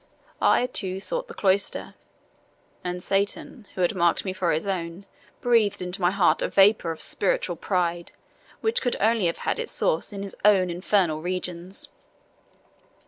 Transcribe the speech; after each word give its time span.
I 0.41 0.65
too 0.65 0.99
sought 0.99 1.27
the 1.27 1.35
cloister; 1.35 1.93
and 2.83 3.03
Satan, 3.03 3.67
who 3.75 3.81
had 3.81 3.93
marked 3.93 4.25
me 4.25 4.33
for 4.33 4.51
his 4.51 4.65
own, 4.65 5.05
breathed 5.41 5.79
into 5.79 6.01
my 6.01 6.09
heart 6.09 6.41
a 6.41 6.47
vapour 6.47 6.89
of 6.89 6.99
spiritual 6.99 7.55
pride, 7.55 8.11
which 8.61 8.81
could 8.81 8.95
only 8.99 9.27
have 9.27 9.37
had 9.45 9.59
its 9.59 9.73
source 9.73 10.11
in 10.11 10.23
his 10.23 10.35
own 10.43 10.71
infernal 10.71 11.21
regions. 11.21 11.89